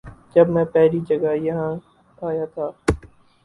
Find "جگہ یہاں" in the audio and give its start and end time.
1.09-1.71